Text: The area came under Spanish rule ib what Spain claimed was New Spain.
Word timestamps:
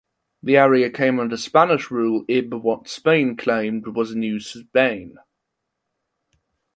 The 0.41 0.57
area 0.57 0.89
came 0.89 1.19
under 1.19 1.37
Spanish 1.37 1.91
rule 1.91 2.25
ib 2.27 2.51
what 2.55 2.87
Spain 2.87 3.37
claimed 3.37 3.85
was 3.85 4.15
New 4.15 4.39
Spain. 4.39 5.19